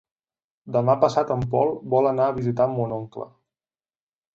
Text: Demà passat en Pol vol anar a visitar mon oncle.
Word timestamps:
Demà 0.77 0.95
passat 1.03 1.35
en 1.37 1.45
Pol 1.53 1.75
vol 1.97 2.13
anar 2.15 2.29
a 2.31 2.37
visitar 2.41 2.71
mon 2.77 3.01
oncle. 3.01 3.33